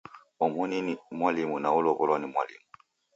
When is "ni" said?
0.85-0.93, 2.19-2.27